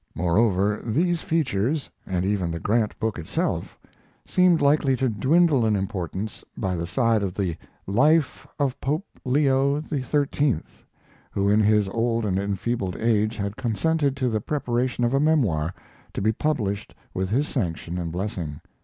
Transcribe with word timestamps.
Moreover, 0.15 0.81
these 0.83 1.21
features, 1.21 1.87
and 2.07 2.25
even 2.25 2.49
the 2.49 2.59
Grant 2.59 2.99
book 2.99 3.19
itself, 3.19 3.77
seemed 4.25 4.59
likely 4.59 4.95
to 4.95 5.07
dwindle 5.07 5.63
in 5.63 5.75
importance 5.75 6.43
by 6.57 6.75
the 6.75 6.87
side 6.87 7.21
of 7.21 7.35
The 7.35 7.55
Life 7.85 8.47
of 8.57 8.81
Pope 8.81 9.05
Leo 9.23 9.79
XIII., 9.79 10.61
who 11.29 11.49
in 11.49 11.59
his 11.59 11.87
old 11.89 12.25
and 12.25 12.39
enfeebled 12.39 12.95
age 12.97 13.37
had 13.37 13.55
consented 13.57 14.17
to 14.17 14.27
the 14.27 14.41
preparation 14.41 15.03
of 15.03 15.13
a 15.13 15.19
memoir, 15.19 15.71
to 16.15 16.21
be 16.23 16.31
published 16.31 16.95
with 17.13 17.29
his 17.29 17.47
sanction 17.47 17.99
and 17.99 18.11
blessing. 18.11 18.59